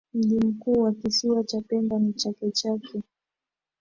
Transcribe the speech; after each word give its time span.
Mji 0.13 0.39
mkuu 0.39 0.81
wa 0.81 0.91
kisiwa 0.93 1.43
Cha 1.43 1.61
pemba 1.61 1.99
ni 1.99 2.13
Chake 2.13 2.51
Chake 2.51 3.03